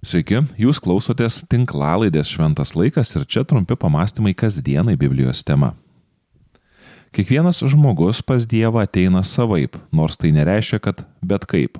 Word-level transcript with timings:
Sveiki, 0.00 0.38
jūs 0.56 0.78
klausotės 0.80 1.42
tinklalaidės 1.52 2.30
Šventas 2.32 2.70
laikas 2.72 3.10
ir 3.18 3.26
čia 3.28 3.42
trumpi 3.44 3.76
pamastymai 3.76 4.32
kasdienai 4.32 4.94
Biblijos 4.96 5.42
tema. 5.44 5.74
Kiekvienas 7.12 7.60
žmogus 7.68 8.22
pas 8.24 8.46
Dievą 8.48 8.86
ateina 8.86 9.20
savaip, 9.20 9.76
nors 9.92 10.16
tai 10.16 10.30
nereiškia, 10.32 10.80
kad 10.80 11.04
bet 11.20 11.44
kaip. 11.44 11.76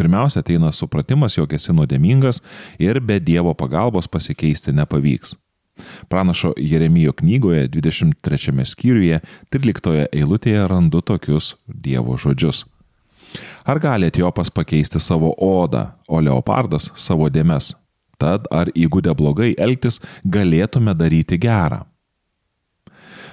Pirmiausia, 0.00 0.40
ateina 0.40 0.72
supratimas, 0.72 1.36
jog 1.36 1.52
esi 1.52 1.76
nuodėmingas 1.76 2.40
ir 2.80 3.02
be 3.04 3.20
Dievo 3.20 3.52
pagalbos 3.52 4.08
pasikeisti 4.08 4.72
nepavyks. 4.72 5.36
Pranašo 6.08 6.54
Jeremijo 6.56 7.12
knygoje 7.20 7.68
23 7.68 8.64
skyriuje 8.64 9.20
13 9.52 10.06
eilutėje 10.08 10.64
randu 10.72 11.04
tokius 11.04 11.58
Dievo 11.68 12.16
žodžius. 12.16 12.64
Ar 13.64 13.80
gali 13.80 14.08
etiopas 14.10 14.50
pakeisti 14.50 15.00
savo 15.00 15.34
odą, 15.38 15.86
o 16.08 16.20
leopardas 16.20 16.90
savo 16.94 17.28
dėmes? 17.30 17.72
Tad 18.18 18.46
ar 18.50 18.70
įgūdę 18.74 19.14
blogai 19.18 19.54
elgtis 19.58 20.00
galėtume 20.24 20.94
daryti 20.94 21.38
gerą? 21.42 21.82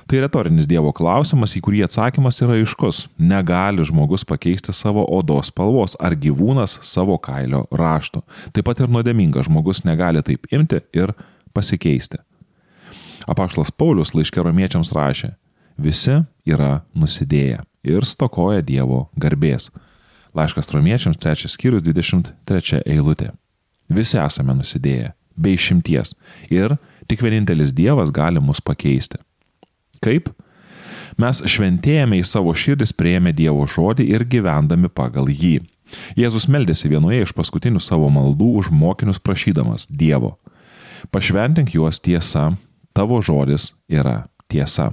Tai 0.09 0.23
retorinis 0.23 0.65
Dievo 0.65 0.89
klausimas, 0.89 1.51
į 1.53 1.59
kurį 1.61 1.83
atsakymas 1.85 2.39
yra 2.41 2.55
aiškus. 2.57 3.03
Negali 3.21 3.83
žmogus 3.85 4.23
pakeisti 4.25 4.73
savo 4.73 5.03
odos 5.05 5.51
spalvos 5.51 5.93
ar 6.02 6.16
gyvūnas 6.17 6.79
savo 6.81 7.19
kailio 7.21 7.67
rašto. 7.69 8.23
Taip 8.49 8.66
pat 8.66 8.81
ir 8.81 8.89
nuodėmingas 8.89 9.45
žmogus 9.45 9.83
negali 9.85 10.23
taip 10.25 10.49
imti 10.49 10.81
ir 10.97 11.13
pasikeisti. 11.53 12.17
Apaštlas 13.29 13.69
Paulius 13.69 14.16
laiškė 14.17 14.41
romiečiams 14.41 14.89
rašė, 14.97 15.35
visi 15.77 16.17
yra 16.49 16.79
nusidėję 16.97 17.61
ir 17.85 18.09
stokoja 18.09 18.66
Dievo 18.66 19.11
garbės. 19.13 19.69
Laiškas 20.35 20.69
romiečiams 20.73 21.17
3 21.17 21.49
skyrius 21.49 21.83
23 21.83 22.83
eilutė. 22.85 23.31
Visi 23.89 24.19
esame 24.21 24.53
nusidėję, 24.53 25.13
be 25.35 25.55
išimties. 25.57 26.13
Ir 26.53 26.75
tik 27.09 27.23
vienintelis 27.25 27.73
Dievas 27.73 28.11
gali 28.13 28.41
mus 28.41 28.61
pakeisti. 28.61 29.17
Kaip? 30.05 30.30
Mes 31.19 31.41
šventėjame 31.41 32.19
į 32.22 32.27
savo 32.27 32.53
širdis 32.53 32.94
prieėmę 32.95 33.33
Dievo 33.35 33.66
žodį 33.67 34.05
ir 34.13 34.25
gyvendami 34.30 34.91
pagal 34.94 35.31
jį. 35.33 35.59
Jėzus 36.16 36.45
meldėsi 36.45 36.91
vienoje 36.91 37.25
iš 37.25 37.33
paskutinių 37.33 37.81
savo 37.81 38.11
maldų 38.13 38.52
už 38.61 38.69
mokinius 38.69 39.19
prašydamas 39.19 39.88
Dievo. 39.89 40.35
Pašventink 41.09 41.73
juos 41.73 41.97
tiesa, 42.00 42.52
tavo 42.94 43.17
žodis 43.25 43.72
yra 43.89 44.27
tiesa. 44.47 44.91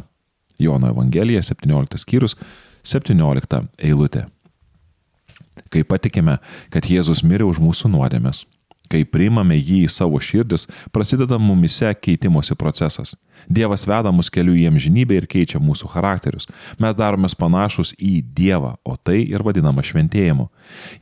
Jono 0.58 0.88
Evangelija 0.88 1.42
17 1.44 2.00
skyrius 2.00 2.38
17 2.86 3.66
eilutė 3.84 4.24
kai 5.72 5.84
patikime, 5.84 6.38
kad 6.70 6.88
Jėzus 6.88 7.24
mirė 7.26 7.46
už 7.48 7.60
mūsų 7.62 7.90
nuodėmės. 7.92 8.44
Kai 8.86 9.02
priimame 9.02 9.56
jį 9.58 9.80
į 9.86 9.90
savo 9.90 10.20
širdis, 10.22 10.68
prasideda 10.94 11.40
mumise 11.42 11.90
keitimosi 11.98 12.54
procesas. 12.58 13.16
Dievas 13.50 13.86
veda 13.86 14.12
mus 14.14 14.30
keliu 14.30 14.54
į 14.54 14.68
amžinybę 14.70 15.18
ir 15.18 15.26
keičia 15.30 15.58
mūsų 15.62 15.90
charakterius. 15.90 16.46
Mes 16.82 16.94
daromės 16.98 17.34
panašus 17.38 17.94
į 17.98 18.20
Dievą, 18.36 18.76
o 18.86 18.96
tai 18.96 19.24
ir 19.24 19.42
vadinama 19.46 19.82
šventėjimu. 19.86 20.48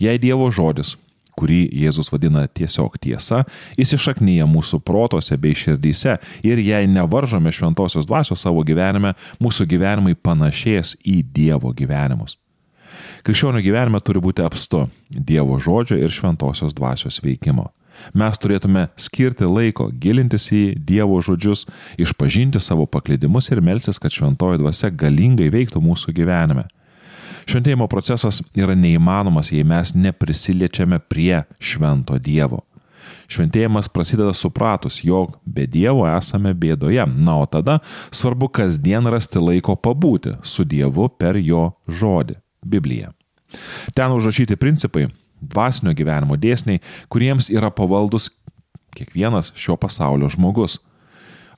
Jei 0.01 0.21
Dievo 0.21 0.49
žodis, 0.53 0.95
kurį 1.39 1.65
Jėzus 1.85 2.13
vadina 2.13 2.47
tiesiog 2.47 2.97
tiesa, 3.03 3.43
įsišaknyja 3.81 4.47
mūsų 4.49 4.81
protose 4.87 5.37
bei 5.41 5.57
širdyse 5.59 6.19
ir 6.47 6.63
jei 6.63 6.89
nevaržome 6.91 7.53
šventosios 7.53 8.09
dvasios 8.09 8.45
savo 8.45 8.65
gyvenime, 8.67 9.15
mūsų 9.43 9.69
gyvenimai 9.75 10.15
panašės 10.15 10.97
į 11.03 11.21
Dievo 11.35 11.75
gyvenimus. 11.77 12.39
Krikščionių 13.25 13.63
gyvenime 13.65 14.01
turi 14.05 14.23
būti 14.23 14.45
apstu 14.45 14.87
Dievo 15.09 15.59
žodžio 15.61 15.99
ir 16.01 16.13
šventosios 16.13 16.77
dvasios 16.77 17.21
veikimo. 17.25 17.71
Mes 18.15 18.39
turėtume 18.43 18.89
skirti 18.99 19.47
laiko 19.47 19.89
gilintis 20.03 20.49
į 20.53 20.65
Dievo 20.87 21.21
žodžius, 21.25 21.65
išpažinti 22.01 22.61
savo 22.61 22.87
paklydimus 22.91 23.51
ir 23.53 23.63
melsis, 23.63 24.01
kad 24.03 24.15
šventoji 24.15 24.61
dvasia 24.63 24.91
galingai 24.91 25.51
veiktų 25.55 25.83
mūsų 25.85 26.15
gyvenime. 26.17 26.67
Šventėjimo 27.45 27.87
procesas 27.93 28.41
yra 28.57 28.75
neįmanomas, 28.79 29.53
jei 29.53 29.65
mes 29.69 29.93
neprisiliečiame 29.95 31.01
prie 31.13 31.45
švento 31.61 32.19
Dievo. 32.19 32.65
Šventėjimas 33.29 33.91
prasideda 33.93 34.33
supratus, 34.37 35.03
jog 35.05 35.37
be 35.45 35.67
Dievo 35.69 36.07
esame 36.09 36.55
bėdoje. 36.57 37.05
Na, 37.17 37.39
o 37.41 37.49
tada 37.51 37.81
svarbu 38.13 38.49
kasdien 38.49 39.09
rasti 39.13 39.43
laiko 39.43 39.77
pabūti 39.77 40.39
su 40.43 40.65
Dievu 40.65 41.11
per 41.19 41.41
jo 41.41 41.71
žodį. 41.89 42.41
Biblija. 42.65 43.13
Ten 43.95 44.13
užrašyti 44.15 44.57
principai, 44.57 45.09
dvasinio 45.41 45.95
gyvenimo 45.95 46.37
dėsniai, 46.41 46.83
kuriems 47.13 47.51
yra 47.53 47.71
pavaldus 47.71 48.31
kiekvienas 48.97 49.53
šio 49.59 49.77
pasaulio 49.81 50.29
žmogus. 50.33 50.79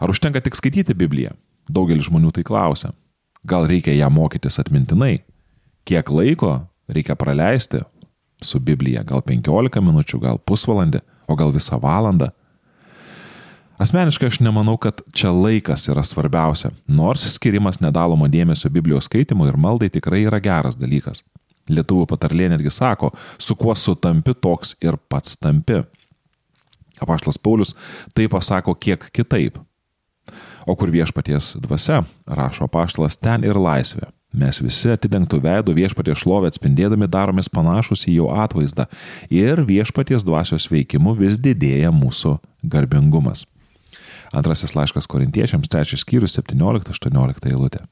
Ar 0.01 0.13
užtenka 0.13 0.43
tik 0.45 0.57
skaityti 0.59 0.97
Bibliją? 0.97 1.35
Daugelis 1.73 2.09
žmonių 2.11 2.33
tai 2.37 2.45
klausia. 2.47 2.93
Gal 3.47 3.69
reikia 3.71 3.95
ją 3.97 4.11
mokytis 4.11 4.59
atmintinai? 4.61 5.21
Kiek 5.87 6.11
laiko 6.11 6.59
reikia 6.91 7.17
praleisti 7.17 7.81
su 8.43 8.61
Biblija? 8.61 9.05
Gal 9.07 9.23
15 9.23 9.83
minučių, 9.83 10.21
gal 10.23 10.41
pusvalandį, 10.43 11.01
o 11.31 11.37
gal 11.39 11.55
visą 11.55 11.79
valandą? 11.83 12.33
Asmeniškai 13.79 14.31
aš 14.31 14.39
nemanau, 14.41 14.79
kad 14.81 15.03
čia 15.13 15.31
laikas 15.37 15.85
yra 15.93 16.01
svarbiausia, 16.05 16.71
nors 16.89 17.27
skirimas 17.29 17.77
nedalomo 17.85 18.29
dėmesio 18.33 18.71
Biblijos 18.73 19.05
skaitimui 19.05 19.51
ir 19.51 19.59
maldai 19.61 19.91
tikrai 19.93 20.23
yra 20.25 20.41
geras 20.41 20.79
dalykas. 20.81 21.21
Lietuvų 21.69 22.07
patarlė 22.09 22.49
netgi 22.55 22.73
sako, 22.73 23.11
su 23.39 23.57
kuo 23.59 23.75
sutampi 23.77 24.33
toks 24.41 24.77
ir 24.81 24.97
pats 25.11 25.37
tampi. 25.37 25.83
Apaštlas 27.03 27.37
Paulius 27.37 27.75
tai 28.15 28.31
pasako 28.33 28.75
kiek 28.81 29.11
kitaip. 29.13 29.59
O 30.67 30.75
kur 30.75 30.91
viešpaties 30.91 31.53
dvasia, 31.63 32.01
rašo 32.27 32.65
apaštalas, 32.67 33.19
ten 33.21 33.45
ir 33.45 33.59
laisvė. 33.61 34.09
Mes 34.37 34.59
visi 34.61 34.91
atidengtų 34.93 35.39
veidų 35.45 35.75
viešpaties 35.77 36.23
šlovę 36.25 36.49
atspindėdami 36.51 37.09
daromės 37.13 37.49
panašus 37.53 38.07
į 38.09 38.17
jo 38.19 38.31
atvaizdą 38.33 38.89
ir 39.33 39.63
viešpaties 39.69 40.25
dvasios 40.27 40.69
veikimu 40.73 41.15
vis 41.21 41.39
didėja 41.41 41.93
mūsų 41.95 42.39
garbingumas. 42.65 43.47
Antrasis 44.33 44.75
laiškas 44.77 45.09
korintiečiams, 45.11 45.71
trečias 45.71 46.03
skyrius, 46.03 46.39
17-18 46.39 47.51
eilutė. 47.51 47.85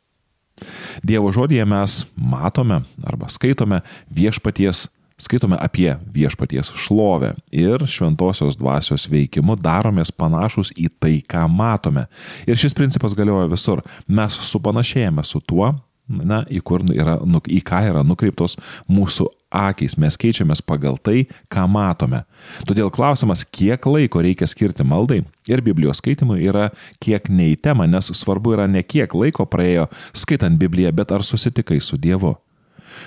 Dievo 1.03 1.33
žodėje 1.35 1.65
mes 1.67 2.05
matome 2.15 2.83
arba 3.03 3.29
skaitome 3.33 3.81
viešpaties, 4.15 4.87
skaitome 5.19 5.59
apie 5.59 5.91
viešpaties 6.15 6.71
šlovę 6.79 7.33
ir 7.51 7.87
šventosios 7.91 8.59
dvasios 8.59 9.09
veikimu 9.11 9.59
daromės 9.59 10.15
panašus 10.15 10.71
į 10.79 10.91
tai, 11.03 11.17
ką 11.27 11.47
matome. 11.51 12.07
Ir 12.47 12.59
šis 12.61 12.77
principas 12.77 13.17
galioja 13.19 13.51
visur. 13.51 13.83
Mes 14.07 14.39
supanašėjame 14.51 15.27
su 15.27 15.43
tuo, 15.43 15.73
na, 16.07 16.43
į, 16.51 16.61
yra, 16.95 17.19
į 17.49 17.61
ką 17.67 17.81
yra 17.91 18.05
nukreiptos 18.07 18.59
mūsų 18.91 19.27
akys, 19.55 19.97
mes 20.01 20.19
keičiamės 20.21 20.63
pagal 20.67 20.99
tai, 20.99 21.25
ką 21.53 21.67
matome. 21.71 22.25
Todėl 22.69 22.91
klausimas, 22.95 23.45
kiek 23.47 23.87
laiko 23.87 24.23
reikia 24.25 24.49
skirti 24.51 24.87
maldai 24.87 25.23
ir 25.49 25.63
Biblijos 25.65 26.03
skaitimui 26.03 26.43
yra 26.45 26.71
kiek 27.05 27.31
ne 27.31 27.53
į 27.53 27.61
temą, 27.65 27.87
nes 27.91 28.11
svarbu 28.19 28.57
yra 28.59 28.67
ne 28.71 28.83
kiek 28.83 29.15
laiko 29.15 29.47
praėjo 29.47 29.89
skaitant 30.17 30.59
Bibliją, 30.61 30.93
bet 30.93 31.15
ar 31.15 31.27
susitikai 31.27 31.81
su 31.83 32.01
Dievu. 32.01 32.35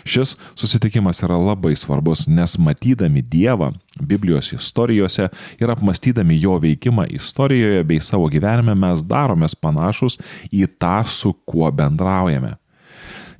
Šis 0.03 0.35
susitikimas 0.55 1.21
yra 1.23 1.37
labai 1.39 1.75
svarbus, 1.75 2.25
nes 2.27 2.57
matydami 2.59 3.21
Dievą 3.21 3.71
Biblijos 3.99 4.51
istorijose 4.53 5.29
ir 5.59 5.71
apmastydami 5.71 6.39
jo 6.41 6.57
veikimą 6.59 7.07
istorijoje 7.15 7.83
bei 7.83 8.03
savo 8.03 8.29
gyvenime 8.31 8.75
mes 8.75 9.03
daromės 9.07 9.55
panašus 9.55 10.19
į 10.51 10.67
tą, 10.79 11.01
su 11.07 11.33
kuo 11.45 11.71
bendraujame. 11.71 12.55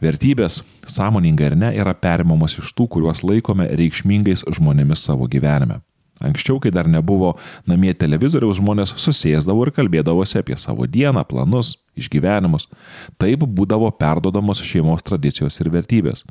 Vertybės, 0.04 0.62
sąmoningai 0.86 1.52
ar 1.52 1.58
ne, 1.58 1.74
yra 1.82 1.96
perimamos 1.98 2.58
iš 2.62 2.74
tų, 2.78 2.86
kuriuos 2.96 3.24
laikome 3.26 3.66
reikšmingais 3.80 4.46
žmonėmis 4.58 5.06
savo 5.10 5.26
gyvenime. 5.32 5.82
Anksčiau, 6.18 6.58
kai 6.58 6.72
dar 6.74 6.88
nebuvo 6.90 7.36
namie 7.70 7.92
televizoriaus, 7.94 8.58
žmonės 8.58 8.96
susėsdavo 8.98 9.68
ir 9.68 9.72
kalbėdavosi 9.76 10.40
apie 10.40 10.58
savo 10.58 10.88
dieną, 10.90 11.22
planus, 11.30 11.76
išgyvenimus. 11.98 12.66
Taip 13.22 13.46
būdavo 13.46 13.92
perdodamos 14.02 14.64
šeimos 14.66 15.06
tradicijos 15.06 15.62
ir 15.62 15.70
vertybės. 15.74 16.26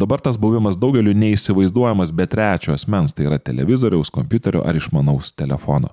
Dabar 0.00 0.24
tas 0.24 0.40
buvimas 0.40 0.80
daugeliu 0.80 1.12
neįsivaizduojamas 1.12 2.12
be 2.16 2.24
trečio 2.24 2.72
asmens, 2.72 3.12
tai 3.12 3.28
yra 3.28 3.40
televizoriaus, 3.40 4.12
kompiuterio 4.12 4.64
ar 4.64 4.80
išmanaus 4.80 5.34
telefono. 5.36 5.92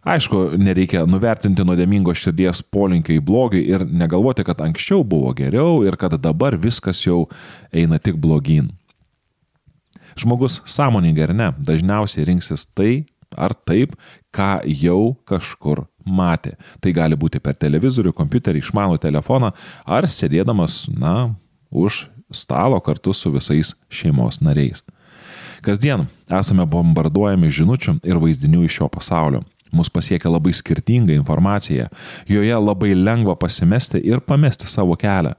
Aišku, 0.00 0.54
nereikia 0.56 1.02
nuvertinti 1.04 1.64
nuodėmingo 1.66 2.14
širdies 2.16 2.62
polinkio 2.72 3.12
į 3.18 3.22
blogį 3.24 3.60
ir 3.68 3.84
negalvoti, 3.84 4.46
kad 4.48 4.62
anksčiau 4.64 5.04
buvo 5.04 5.34
geriau 5.36 5.82
ir 5.84 5.98
kad 6.00 6.16
dabar 6.16 6.56
viskas 6.56 7.02
jau 7.04 7.26
eina 7.72 7.98
tik 8.00 8.16
blogyn. 8.16 8.70
Žmogus 10.16 10.62
sąmoningai 10.64 11.26
ar 11.28 11.34
ne, 11.36 11.50
dažniausiai 11.60 12.24
rinksis 12.30 12.64
tai 12.72 13.04
ar 13.36 13.52
taip, 13.52 13.92
ką 14.32 14.62
jau 14.80 15.14
kažkur 15.28 15.84
matė. 16.06 16.56
Tai 16.80 16.94
gali 16.96 17.18
būti 17.20 17.38
per 17.42 17.58
televizorių, 17.60 18.14
kompiuterį, 18.16 18.64
išmanų 18.64 18.98
telefoną 19.04 19.52
ar 19.84 20.08
sėdėdamas, 20.08 20.88
na, 20.96 21.34
už 21.70 22.06
stalo 22.32 22.80
kartu 22.80 23.14
su 23.14 23.30
visais 23.30 23.74
šeimos 23.92 24.40
nariais. 24.40 24.82
Kasdien 25.60 26.06
esame 26.32 26.64
bombarduojami 26.64 27.50
žinučių 27.52 27.98
ir 28.08 28.20
vaizdinių 28.22 28.64
iš 28.64 28.80
šio 28.80 28.88
pasaulio. 28.88 29.44
Mus 29.72 29.90
pasiekia 29.92 30.30
labai 30.32 30.52
skirtinga 30.56 31.14
informacija, 31.14 31.88
joje 32.28 32.56
labai 32.58 32.94
lengva 32.94 33.36
pasimesti 33.38 34.00
ir 34.04 34.20
pamesti 34.20 34.68
savo 34.68 34.96
kelią. 34.98 35.36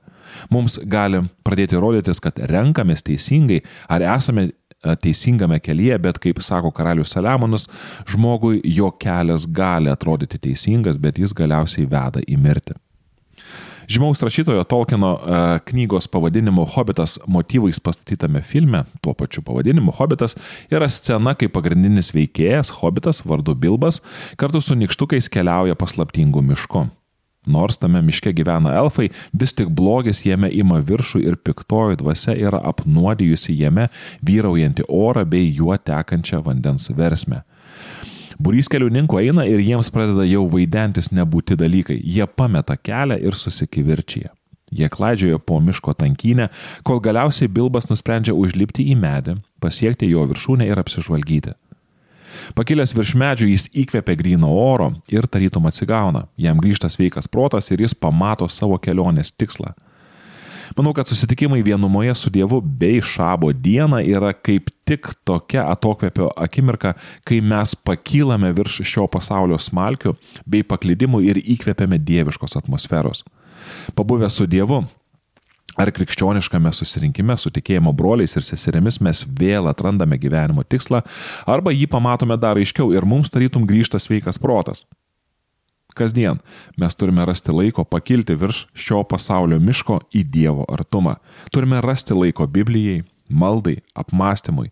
Mums 0.52 0.80
gali 0.88 1.26
pradėti 1.44 1.80
rodytis, 1.80 2.22
kad 2.24 2.40
renkamės 2.52 3.04
teisingai 3.04 3.60
ar 3.92 4.06
esame 4.14 4.48
e, 4.48 4.54
teisingame 5.04 5.60
kelyje, 5.60 5.98
bet 6.00 6.22
kaip 6.24 6.40
sako 6.44 6.72
karalius 6.72 7.12
Saliamonas, 7.16 7.68
žmogui 8.08 8.62
jo 8.64 8.92
kelias 9.02 9.48
gali 9.48 9.92
atrodyti 9.92 10.40
teisingas, 10.48 11.02
bet 11.02 11.20
jis 11.20 11.36
galiausiai 11.36 11.90
veda 11.90 12.24
į 12.24 12.40
mirtį. 12.40 12.78
Žymaus 13.92 14.22
rašytojo 14.24 14.64
Tolkieno 14.64 15.20
e, 15.20 15.60
knygos 15.66 16.08
pavadinimu 16.08 16.64
Hobbitas 16.66 17.20
motyvais 17.28 17.80
pastatytame 17.80 18.42
filme, 18.42 18.86
tuo 19.02 19.14
pačiu 19.14 19.44
pavadinimu 19.44 19.92
Hobbitas, 19.92 20.38
yra 20.72 20.88
scena, 20.88 21.34
kai 21.36 21.50
pagrindinis 21.52 22.14
veikėjas 22.16 22.72
Hobbitas 22.78 23.20
vardu 23.28 23.52
Bilbas 23.52 24.00
kartu 24.40 24.62
su 24.64 24.78
nikštukais 24.80 25.28
keliauja 25.34 25.76
paslaptingu 25.76 26.40
mišku. 26.54 26.86
Nors 27.52 27.82
tame 27.82 28.00
miške 28.06 28.32
gyvena 28.38 28.78
elfai, 28.80 29.10
vis 29.34 29.52
tik 29.58 29.74
blogis 29.76 30.24
jame 30.24 30.48
ima 30.56 30.80
viršų 30.80 31.26
ir 31.26 31.42
piktoji 31.44 32.00
dvasia 32.00 32.38
yra 32.38 32.64
apnuodijusi 32.72 33.58
jame 33.60 33.90
vyraujantį 34.24 34.88
orą 34.88 35.26
bei 35.28 35.52
juo 35.52 35.76
tekančią 35.76 36.40
vandens 36.48 36.88
versmę. 36.96 37.42
Būrys 38.42 38.70
keliauninkų 38.72 39.20
eina 39.22 39.44
ir 39.46 39.62
jiems 39.62 39.92
pradeda 39.94 40.24
jau 40.26 40.48
vaidentis 40.50 41.12
nebūti 41.14 41.58
dalykai. 41.60 42.00
Jie 42.02 42.26
pameta 42.26 42.78
kelią 42.78 43.20
ir 43.22 43.38
susikivirčyje. 43.38 44.32
Jie 44.72 44.88
klaidžiojo 44.90 45.38
po 45.44 45.60
miško 45.60 45.94
tankynę, 46.00 46.48
kol 46.88 47.02
galiausiai 47.04 47.52
Bilbas 47.52 47.90
nusprendžia 47.92 48.34
užlipti 48.34 48.88
į 48.94 48.96
medį, 48.98 49.36
pasiekti 49.62 50.08
jo 50.10 50.24
viršūnę 50.32 50.66
ir 50.70 50.80
apsižvalgyti. 50.80 51.54
Pakilęs 52.56 52.96
virš 52.96 53.14
medžių 53.20 53.50
jis 53.52 53.68
įkvepia 53.84 54.16
gryno 54.18 54.50
oro 54.56 54.94
ir 55.12 55.28
tarytum 55.28 55.68
atsigauna. 55.68 56.26
Jam 56.40 56.64
grįžta 56.64 56.90
sveikas 56.90 57.28
protas 57.28 57.70
ir 57.76 57.84
jis 57.84 57.94
pamato 57.94 58.48
savo 58.48 58.80
kelionės 58.80 59.36
tikslą. 59.36 59.76
Manau, 60.78 60.94
kad 60.96 61.08
susitikimai 61.08 61.62
vienumoje 61.66 62.16
su 62.16 62.30
Dievu 62.30 62.62
bei 62.62 63.02
šabo 63.04 63.52
diena 63.54 64.00
yra 64.04 64.32
kaip 64.34 64.70
tik 64.88 65.12
tokia 65.28 65.66
atokvėpio 65.72 66.30
akimirka, 66.40 66.94
kai 67.28 67.42
mes 67.44 67.76
pakylame 67.76 68.54
virš 68.56 68.82
šio 68.88 69.08
pasaulio 69.12 69.60
smalkių 69.60 70.16
bei 70.46 70.64
paklydimų 70.64 71.24
ir 71.28 71.42
įkvepiame 71.44 72.00
dieviškos 72.00 72.58
atmosferos. 72.62 73.26
Pabuvę 73.96 74.30
su 74.32 74.48
Dievu, 74.50 74.84
Ar 75.80 75.88
krikščioniškame 75.96 76.72
susirinkime 76.76 77.38
su 77.40 77.50
tikėjimo 77.54 77.94
broliais 77.96 78.36
ir 78.36 78.44
seserimis 78.44 78.98
mes 79.00 79.22
vėl 79.40 79.70
atrandame 79.72 80.18
gyvenimo 80.20 80.66
tikslą, 80.68 81.00
arba 81.48 81.72
jį 81.72 81.88
pamatome 81.92 82.36
dar 82.36 82.60
aiškiau 82.60 82.92
ir 82.92 83.08
mums 83.08 83.32
tarytum 83.32 83.64
grįžta 83.70 84.02
sveikas 84.04 84.40
protas. 84.42 84.84
Kasdien 85.96 86.40
mes 86.78 86.96
turime 86.96 87.26
rasti 87.26 87.54
laiko 87.56 87.84
pakilti 87.84 88.36
virš 88.36 88.66
šio 88.74 89.04
pasaulio 89.04 89.60
miško 89.60 90.00
į 90.16 90.24
Dievo 90.34 90.66
artumą. 90.72 91.18
Turime 91.52 91.82
rasti 91.82 92.18
laiko 92.18 92.48
Biblijai, 92.48 93.04
maldai, 93.30 93.82
apmąstymui. 93.96 94.72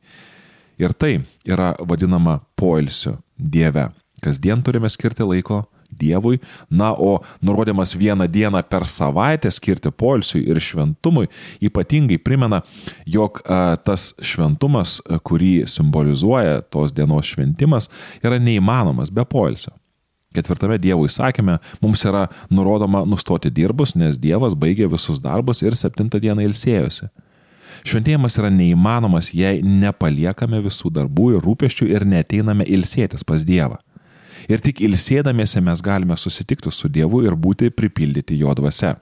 Ir 0.79 0.93
tai 0.95 1.19
yra 1.47 1.73
vadinama 1.79 2.39
poilsiu 2.55 3.17
Dieve. 3.37 3.89
Kasdien 4.23 4.63
turime 4.63 4.89
skirti 4.89 5.23
laiko 5.23 5.63
Dievui, 5.89 6.37
na, 6.69 6.93
o 6.93 7.19
nurodymas 7.41 7.95
vieną 7.97 8.27
dieną 8.27 8.61
per 8.69 8.85
savaitę 8.85 9.49
skirti 9.51 9.89
poilsiui 9.91 10.43
ir 10.45 10.59
šventumui 10.61 11.27
ypatingai 11.65 12.19
primena, 12.21 12.61
jog 13.09 13.41
a, 13.41 13.73
tas 13.81 14.11
šventumas, 14.21 14.99
kurį 15.25 15.65
simbolizuoja 15.67 16.61
tos 16.69 16.93
dienos 16.93 17.33
šventimas, 17.33 17.89
yra 18.21 18.37
neįmanomas 18.37 19.09
be 19.09 19.25
poilsio. 19.25 19.73
Ketvirtame 20.35 20.77
Dievo 20.77 21.07
įsakyme 21.07 21.57
mums 21.81 22.03
yra 22.05 22.27
nurodoma 22.53 23.01
nustoti 23.09 23.49
dirbus, 23.49 23.95
nes 23.97 24.19
Dievas 24.21 24.53
baigė 24.53 24.85
visus 24.91 25.17
darbus 25.23 25.63
ir 25.63 25.73
septintą 25.77 26.21
dieną 26.21 26.45
ilsėjosi. 26.45 27.09
Šventėjimas 27.87 28.35
yra 28.37 28.51
neįmanomas, 28.53 29.31
jei 29.33 29.63
nepaliekame 29.65 30.59
visų 30.65 30.91
darbų 30.93 31.31
ir 31.35 31.45
rūpeščių 31.45 31.87
ir 31.89 32.05
neteiname 32.05 32.67
ilsėtis 32.67 33.25
pas 33.25 33.45
Dievą. 33.47 33.79
Ir 34.49 34.61
tik 34.65 34.81
ilsėdamiesi 34.85 35.61
mes 35.65 35.81
galime 35.81 36.17
susitikti 36.17 36.71
su 36.73 36.89
Dievu 36.89 37.23
ir 37.25 37.35
būti 37.37 37.71
pripildyti 37.73 38.37
jo 38.39 38.53
dvasia. 38.57 38.95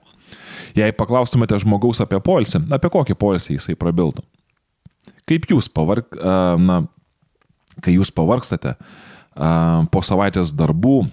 Jei 0.76 0.92
paklaustumėte 0.96 1.58
žmogaus 1.60 2.00
apie 2.04 2.20
polsį, 2.24 2.64
apie 2.72 2.90
kokį 2.92 3.16
polsį 3.18 3.56
jisai 3.56 3.76
prabiltų? 3.80 4.24
Kaip 5.28 5.46
jūs 5.50 5.68
pavarg, 5.72 6.16
na, 6.60 6.82
kai 7.84 7.96
jūs 7.96 8.12
pavargstate 8.16 8.74
po 9.92 10.02
savaitės 10.04 10.52
darbų, 10.56 11.06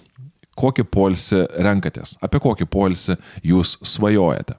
kokį 0.60 0.86
polisį 0.92 1.42
renkatės, 1.66 2.16
apie 2.24 2.40
kokį 2.44 2.68
polisį 2.72 3.18
jūs 3.44 3.78
svajojate. 3.86 4.58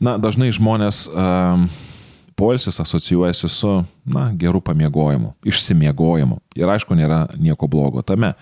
Na, 0.00 0.16
dažnai 0.16 0.48
žmonės 0.56 1.04
um, 1.12 1.66
polisis 2.40 2.80
asocijuojasi 2.80 3.48
su, 3.52 3.72
na, 4.08 4.30
geru 4.32 4.62
pamiegojimu, 4.64 5.34
išsimiegojimu. 5.44 6.38
Ir 6.56 6.72
aišku, 6.72 6.96
nėra 6.96 7.26
nieko 7.36 7.68
blogo 7.68 8.00
tame. 8.06 8.32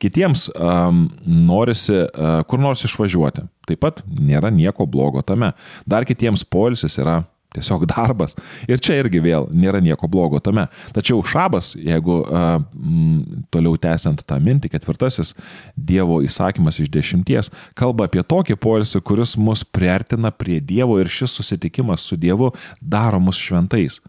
Kitiems 0.00 0.46
um, 0.54 1.04
norisi 1.26 1.98
uh, 2.00 2.40
kur 2.48 2.62
nors 2.62 2.86
išvažiuoti. 2.88 3.44
Taip 3.68 3.82
pat 3.84 4.00
nėra 4.08 4.48
nieko 4.50 4.88
blogo 4.88 5.20
tame. 5.26 5.52
Dar 5.84 6.08
kitiems 6.08 6.46
polisis 6.48 6.96
yra 7.02 7.20
tiesiog 7.56 7.86
darbas. 7.90 8.36
Ir 8.70 8.80
čia 8.82 8.98
irgi 9.00 9.22
vėl 9.22 9.48
nėra 9.54 9.82
nieko 9.84 10.08
blogo 10.10 10.40
tame. 10.42 10.66
Tačiau 10.96 11.22
šabas, 11.26 11.72
jeigu 11.78 12.22
m, 12.28 13.44
toliau 13.52 13.76
tęsiant 13.80 14.24
tą 14.26 14.38
mintį, 14.42 14.72
ketvirtasis 14.72 15.34
Dievo 15.76 16.20
įsakymas 16.24 16.80
iš 16.82 16.90
dešimties, 16.92 17.52
kalba 17.78 18.08
apie 18.08 18.24
tokį 18.24 18.58
poilsį, 18.62 19.02
kuris 19.04 19.36
mus 19.40 19.64
priartina 19.64 20.32
prie 20.34 20.60
Dievo 20.60 20.98
ir 21.00 21.10
šis 21.12 21.38
susitikimas 21.40 22.06
su 22.08 22.18
Dievu 22.20 22.52
daro 22.80 23.20
mus 23.22 23.40
šventais. 23.40 24.00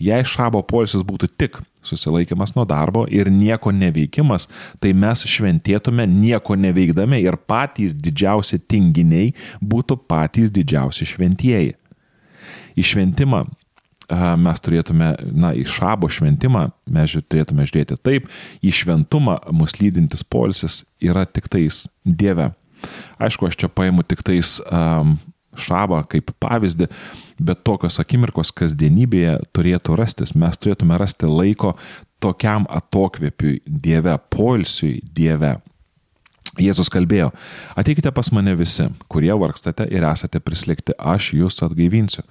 Jei 0.00 0.24
šabo 0.26 0.62
poilsis 0.66 1.04
būtų 1.06 1.30
tik 1.40 1.58
susilaikimas 1.84 2.52
nuo 2.56 2.66
darbo 2.68 3.06
ir 3.08 3.30
nieko 3.32 3.72
neveikimas, 3.72 4.48
tai 4.80 4.92
mes 4.92 5.24
šventėtume 5.24 6.04
nieko 6.08 6.56
neveikdami 6.56 7.22
ir 7.24 7.38
patys 7.48 7.96
didžiausi 7.96 8.60
tinginiai 8.68 9.32
būtų 9.60 9.96
patys 10.10 10.52
didžiausi 10.52 11.08
šventieji 11.08 11.79
į 12.78 12.86
šventimą 12.92 13.44
mes 14.40 14.62
turėtume, 14.62 15.12
na, 15.30 15.52
į 15.54 15.64
šabo 15.70 16.08
šventimą 16.10 16.66
mes 16.90 17.14
turėtume 17.30 17.66
žiūrėti 17.68 17.98
taip, 18.02 18.26
į 18.62 18.72
šventumą 18.74 19.38
mus 19.54 19.76
lydintis 19.78 20.24
polisis 20.26 20.82
yra 20.98 21.24
tik 21.26 21.48
tais 21.52 21.84
Dieve. 22.04 22.50
Aišku, 23.20 23.46
aš 23.46 23.58
čia 23.60 23.68
paimu 23.68 24.02
tik 24.08 24.24
tais 24.26 24.56
um, 24.66 25.18
šabą 25.58 26.02
kaip 26.10 26.32
pavyzdį, 26.42 26.88
bet 27.40 27.62
tokios 27.66 28.00
akimirkos 28.02 28.52
kasdienybėje 28.56 29.38
turėtų 29.54 29.98
rastis. 30.00 30.34
Mes 30.34 30.58
turėtume 30.58 30.98
rasti 31.00 31.28
laiko 31.30 31.74
tokiam 32.22 32.66
atokvėpiui 32.70 33.60
Dieve, 33.66 34.16
polsiui 34.32 35.00
Dieve. 35.04 35.58
Jėzus 36.58 36.90
kalbėjo, 36.90 37.28
ateikite 37.78 38.10
pas 38.10 38.26
mane 38.34 38.56
visi, 38.58 38.88
kurie 39.12 39.30
vargstate 39.38 39.84
ir 39.94 40.02
esate 40.08 40.40
prislėgti, 40.42 40.96
aš 40.98 41.28
jūs 41.38 41.60
atgaivinsiu. 41.62 42.24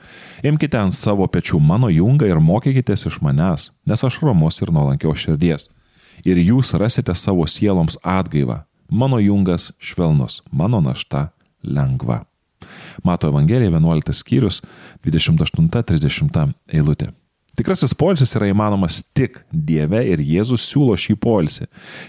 Imkite 0.44 0.76
ant 0.76 0.96
savo 0.96 1.28
pečių 1.32 1.62
mano 1.64 1.88
jungą 1.88 2.28
ir 2.28 2.42
mokykitės 2.44 3.08
iš 3.08 3.22
manęs, 3.24 3.70
nes 3.88 4.04
aš 4.04 4.20
ramus 4.26 4.60
ir 4.60 4.74
nuolankios 4.76 5.24
širdies. 5.24 5.70
Ir 6.28 6.42
jūs 6.44 6.74
rasite 6.76 7.16
savo 7.16 7.48
sieloms 7.48 7.96
atgaivą. 8.04 8.66
Mano 8.92 9.22
jungas 9.24 9.70
švelnus, 9.80 10.42
mano 10.52 10.82
našta 10.84 11.30
lengva. 11.64 12.26
Mato 13.04 13.30
Evangelija 13.32 13.72
11 13.72 14.12
skyrius 14.20 14.60
28-30 15.06 16.52
eilutė. 16.74 17.14
Tikrasis 17.60 17.92
poilsis 17.92 18.32
yra 18.38 18.48
įmanomas 18.48 19.02
tik 19.18 19.42
Dieve 19.52 20.00
ir 20.08 20.22
Jėzus 20.24 20.64
siūlo 20.70 20.94
šį 20.96 21.18
poilsį. 21.20 21.66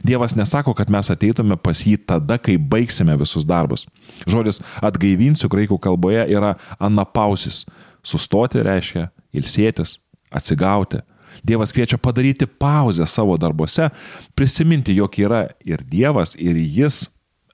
Dievas 0.06 0.36
nesako, 0.38 0.76
kad 0.78 0.92
mes 0.94 1.10
ateitume 1.10 1.56
pas 1.58 1.80
jį 1.82 1.96
tada, 2.06 2.36
kai 2.38 2.54
baigsime 2.54 3.16
visus 3.18 3.42
darbus. 3.48 3.88
Žodis 4.30 4.62
atgaivinsiu 4.78 5.50
graikų 5.50 5.80
kalboje 5.82 6.22
yra 6.30 6.52
anapausis. 6.78 7.64
Sustoti 8.06 8.62
reiškia 8.62 9.08
ilsėtis, 9.34 9.98
atsigauti. 10.30 11.02
Dievas 11.42 11.74
kviečia 11.74 11.98
padaryti 11.98 12.46
pauzę 12.46 13.06
savo 13.10 13.34
darbuose, 13.40 13.90
prisiminti, 14.38 14.94
jog 14.94 15.18
yra 15.18 15.48
ir 15.66 15.82
Dievas, 15.82 16.36
ir 16.38 16.62
Jis 16.62 17.08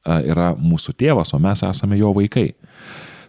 yra 0.05 0.53
mūsų 0.53 0.93
tėvas, 1.01 1.33
o 1.33 1.41
mes 1.41 1.65
esame 1.65 1.97
jo 1.97 2.13
vaikai. 2.17 2.51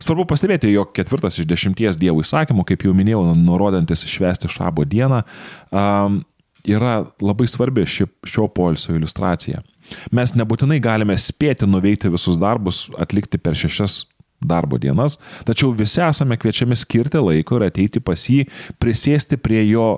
Svarbu 0.03 0.27
pastebėti, 0.29 0.71
jog 0.73 0.91
ketvirtas 0.95 1.39
iš 1.39 1.47
dešimties 1.49 1.99
dievų 2.01 2.25
įsakymų, 2.25 2.65
kaip 2.69 2.85
jau 2.87 2.93
minėjau, 2.97 3.23
nurodantis 3.39 4.05
švęsti 4.07 4.51
šabo 4.51 4.85
dieną, 4.87 5.23
um, 5.71 6.19
yra 6.67 6.99
labai 7.23 7.47
svarbi 7.49 7.85
ši, 7.87 8.09
šio 8.27 8.47
polsio 8.53 8.95
iliustracija. 8.97 9.63
Mes 10.11 10.33
nebūtinai 10.35 10.81
galime 10.83 11.15
spėti 11.17 11.67
nuveikti 11.69 12.11
visus 12.11 12.39
darbus, 12.41 12.85
atlikti 12.99 13.39
per 13.39 13.55
šešias 13.55 14.01
darbo 14.41 14.77
dienas, 14.77 15.17
tačiau 15.45 15.71
visi 15.75 16.01
esame 16.03 16.37
kviečiami 16.37 16.77
skirti 16.77 17.21
laiko 17.21 17.57
ir 17.57 17.67
ateiti 17.69 18.03
pas 18.03 18.27
jį, 18.29 18.45
prisėsti 18.81 19.39
prie 19.41 19.63
jo 19.67 19.89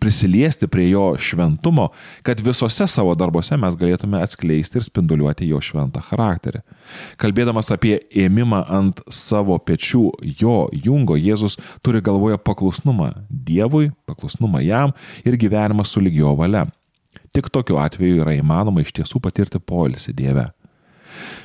prisiliesti 0.00 0.66
prie 0.66 0.90
jo 0.90 1.14
šventumo, 1.18 1.88
kad 2.22 2.40
visose 2.40 2.86
savo 2.86 3.14
darbuose 3.14 3.56
mes 3.56 3.76
galėtume 3.76 4.20
atskleisti 4.20 4.78
ir 4.78 4.84
spinduliuoti 4.84 5.48
jo 5.48 5.60
šventą 5.60 6.02
charakterį. 6.04 6.60
Kalbėdamas 7.16 7.72
apie 7.72 8.02
ėmimą 8.12 8.64
ant 8.68 9.00
savo 9.08 9.56
pečių 9.58 10.04
jo 10.42 10.68
jungo, 10.72 11.16
Jėzus 11.16 11.56
turi 11.82 12.02
galvoje 12.04 12.36
paklusnumą 12.36 13.14
Dievui, 13.30 13.90
paklusnumą 14.06 14.60
jam 14.60 14.92
ir 15.24 15.40
gyvenimą 15.40 15.86
su 15.88 16.04
lygio 16.04 16.36
valia. 16.36 16.66
Tik 17.32 17.48
tokiu 17.48 17.78
atveju 17.80 18.20
yra 18.20 18.34
įmanoma 18.36 18.84
iš 18.84 18.92
tiesų 18.92 19.22
patirti 19.22 19.60
poilsį 19.62 20.12
Dieve. 20.18 20.50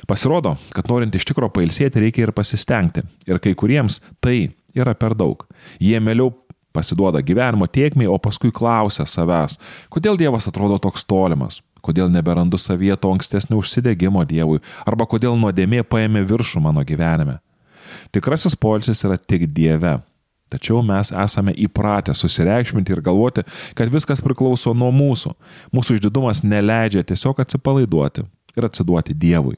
Pasirodo, 0.08 0.56
kad 0.74 0.88
norint 0.90 1.14
iš 1.14 1.26
tikro 1.28 1.50
pailsėti 1.52 2.02
reikia 2.02 2.26
ir 2.26 2.34
pasistengti. 2.36 3.04
Ir 3.26 3.40
kai 3.42 3.54
kuriems 3.58 4.00
tai 4.20 4.52
yra 4.76 4.94
per 4.94 5.16
daug. 5.18 5.44
Jie 5.80 6.00
mieliau 6.00 6.32
pasiduoda 6.76 7.22
gyvenimo 7.24 7.66
tiekmiai, 7.66 8.08
o 8.08 8.18
paskui 8.20 8.52
klausia 8.52 9.06
savęs, 9.08 9.56
kodėl 9.92 10.18
Dievas 10.20 10.48
atrodo 10.50 10.76
toks 10.82 11.06
tolimas, 11.08 11.62
kodėl 11.84 12.10
neberandu 12.12 12.60
savyje 12.60 12.98
to 13.00 13.12
ankstesnio 13.16 13.60
užsidėgymo 13.62 14.26
Dievui, 14.28 14.60
arba 14.84 15.08
kodėl 15.08 15.38
nuodėmė 15.40 15.86
paėmė 15.88 16.26
viršų 16.28 16.62
mano 16.68 16.84
gyvenime. 16.84 17.38
Tikrasis 18.12 18.58
poilsis 18.58 19.04
yra 19.08 19.16
tik 19.16 19.48
Dieve. 19.56 19.98
Tačiau 20.52 20.78
mes 20.86 21.10
esame 21.10 21.56
įpratę 21.58 22.14
susireikšminti 22.14 22.92
ir 22.94 23.00
galvoti, 23.02 23.42
kad 23.74 23.90
viskas 23.90 24.20
priklauso 24.22 24.74
nuo 24.78 24.92
mūsų. 24.94 25.32
Mūsų 25.74 25.96
išdidumas 25.96 26.44
neleidžia 26.46 27.02
tiesiog 27.08 27.40
atsipalaiduoti 27.42 28.22
ir 28.56 28.68
atsiduoti 28.68 29.14
Dievui. 29.14 29.56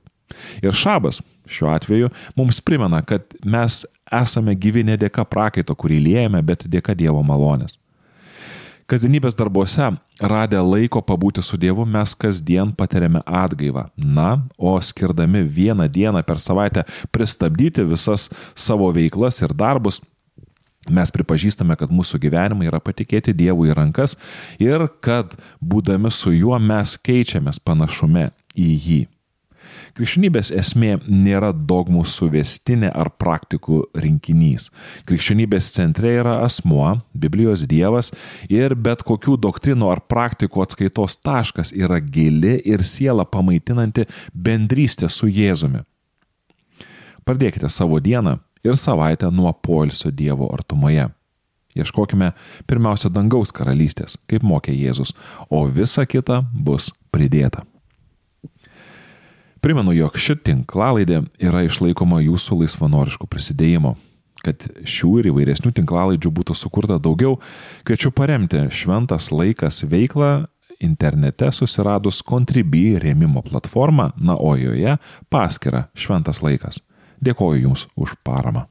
Ir 0.63 0.77
šabas 0.77 1.23
šiuo 1.49 1.71
atveju 1.73 2.11
mums 2.37 2.61
primena, 2.61 3.03
kad 3.03 3.35
mes 3.45 3.85
esame 4.13 4.55
gyvi 4.55 4.85
ne 4.85 4.97
dėka 5.01 5.25
prakaito, 5.25 5.75
kurį 5.75 6.01
liejame, 6.05 6.43
bet 6.45 6.67
dėka 6.69 6.97
Dievo 6.97 7.23
malonės. 7.25 7.79
Kasdienybės 8.89 9.35
darbuose, 9.37 9.91
radę 10.17 10.61
laiko 10.65 11.03
pabūti 11.05 11.43
su 11.45 11.59
Dievu, 11.61 11.85
mes 11.85 12.15
kasdien 12.17 12.71
patiriame 12.73 13.21
atgaivą. 13.21 13.83
Na, 14.01 14.31
o 14.57 14.73
skirdami 14.81 15.43
vieną 15.45 15.91
dieną 15.93 16.23
per 16.25 16.41
savaitę 16.41 16.87
pristabdyti 17.13 17.85
visas 17.85 18.31
savo 18.57 18.89
veiklas 18.97 19.43
ir 19.45 19.53
darbus, 19.53 20.01
mes 20.89 21.13
pripažįstame, 21.13 21.77
kad 21.77 21.93
mūsų 21.93 22.17
gyvenimai 22.23 22.71
yra 22.71 22.81
patikėti 22.81 23.37
Dievui 23.37 23.69
į 23.69 23.77
rankas 23.77 24.17
ir 24.57 24.87
kad 25.05 25.37
būdami 25.61 26.09
su 26.09 26.33
juo 26.33 26.57
mes 26.57 26.97
keičiamės 26.97 27.61
panašume 27.61 28.31
į 28.57 28.73
jį. 28.87 29.01
Krikščionybės 29.97 30.51
esmė 30.55 30.97
nėra 31.11 31.51
dogmų 31.53 32.05
suvestinė 32.09 32.91
ar 32.95 33.11
praktikų 33.21 33.81
rinkinys. 33.99 34.69
Krikščionybės 35.09 35.71
centre 35.75 36.13
yra 36.21 36.39
asmuo, 36.45 37.01
Biblijos 37.13 37.65
Dievas 37.69 38.13
ir 38.53 38.77
bet 38.79 39.03
kokių 39.07 39.37
doktrinų 39.43 39.91
ar 39.93 40.03
praktikų 40.07 40.65
atskaitos 40.65 41.19
taškas 41.19 41.75
yra 41.77 42.01
gili 42.01 42.59
ir 42.65 42.85
siela 42.87 43.27
pamaitinanti 43.27 44.07
bendrystė 44.33 45.11
su 45.13 45.31
Jėzumi. 45.31 45.85
Pradėkite 47.29 47.69
savo 47.69 47.99
dieną 48.01 48.39
ir 48.65 48.79
savaitę 48.81 49.31
nuo 49.35 49.53
poilsio 49.53 50.13
Dievo 50.15 50.49
artumoje. 50.55 51.09
Ieškokime 51.77 52.33
pirmiausia 52.67 53.11
dangaus 53.13 53.53
karalystės, 53.55 54.17
kaip 54.31 54.47
mokė 54.47 54.73
Jėzus, 54.73 55.13
o 55.51 55.67
visa 55.69 56.07
kita 56.09 56.41
bus 56.53 56.89
pridėta. 57.13 57.67
Primenu, 59.69 59.93
jog 59.93 60.15
ši 60.17 60.33
tinklalaidė 60.49 61.19
yra 61.45 61.61
išlaikoma 61.67 62.23
jūsų 62.25 62.63
laisvanoriškų 62.63 63.27
prisidėjimo. 63.29 63.91
Kad 64.41 64.65
šių 64.89 65.11
ir 65.21 65.27
įvairesnių 65.29 65.75
tinklalaidžių 65.77 66.31
būtų 66.39 66.55
sukurta 66.57 66.97
daugiau, 66.97 67.35
kviečiu 67.85 68.09
paremti 68.17 68.63
Šventas 68.73 69.29
laikas 69.29 69.83
veiklą 69.85 70.47
internete 70.81 71.51
susiradus 71.53 72.23
Contribui 72.25 72.97
rėmimo 72.97 73.45
platformą, 73.45 74.15
na 74.17 74.39
o 74.41 74.55
joje 74.57 74.97
paskira 75.29 75.91
Šventas 75.93 76.41
laikas. 76.41 76.81
Dėkoju 77.21 77.67
Jums 77.67 77.85
už 77.93 78.17
paramą. 78.25 78.65